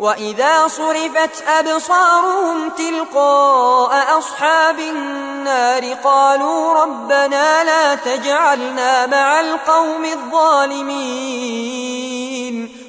وإذا 0.00 0.68
صرفت 0.68 1.44
أبصارهم 1.48 2.68
تلقاء 2.68 4.18
أصحاب 4.18 4.78
النار 4.78 5.94
قالوا 6.04 6.82
ربنا 6.82 7.64
لا 7.64 7.94
تجعلنا 7.94 9.06
مع 9.06 9.40
القوم 9.40 10.04
الظالمين 10.04 11.60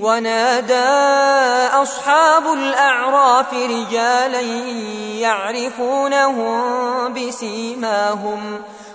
ونادى 0.00 0.74
أصحاب 1.82 2.52
الأعراف 2.52 3.54
رجالا 3.54 4.40
يعرفونهم 5.20 6.62
بسيماهم 7.12 8.62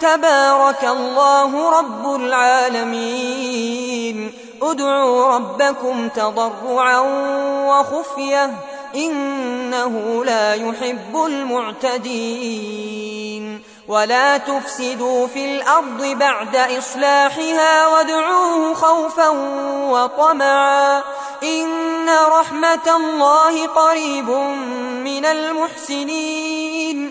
تبارك 0.00 0.84
الله 0.84 1.78
رب 1.78 2.14
العالمين. 2.14 3.68
ادعوا 4.62 5.34
ربكم 5.34 6.08
تضرعا 6.08 7.00
وخفية 7.66 8.50
إنه 8.94 10.24
لا 10.24 10.54
يحب 10.54 11.16
المعتدين. 11.26 12.88
ولا 13.88 14.36
تفسدوا 14.36 15.26
في 15.26 15.56
الأرض 15.56 16.04
بعد 16.04 16.56
إصلاحها 16.56 17.86
وادعوه 17.86 18.74
خوفا 18.74 19.28
وطمعا. 19.90 21.02
إن 21.42 22.08
رحمة 22.40 22.96
الله 22.96 23.66
قريب 23.66 24.30
من 25.04 25.24
المحسنين. 25.24 27.10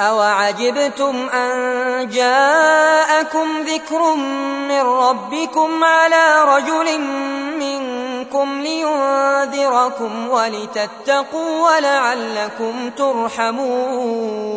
أوعجبتم 0.00 1.28
أن 1.28 2.08
جاءكم 2.08 3.62
ذكر 3.62 4.14
من 4.68 4.80
ربكم 4.80 5.84
على 5.84 6.44
رجل 6.44 7.00
منكم 7.58 8.60
لينذركم 8.60 10.28
ولتتقوا 10.28 11.70
ولعلكم 11.70 12.90
ترحمون 12.96 14.50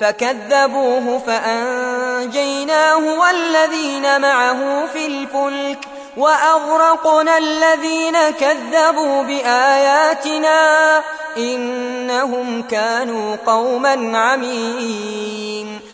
فكذبوه 0.00 1.22
فأنجيناه 1.26 2.96
والذين 2.96 4.20
معه 4.20 4.86
في 4.86 5.06
الفلك 5.06 5.78
وأغرقنا 6.16 7.38
الذين 7.38 8.30
كذبوا 8.30 9.22
بآياتنا 9.22 11.02
إنهم 11.36 12.62
كانوا 12.62 13.36
قوما 13.36 14.18
عمين 14.18 15.53